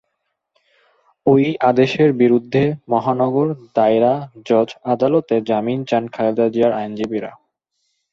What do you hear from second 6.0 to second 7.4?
খালেদা জিয়ার আইনজীবীরা।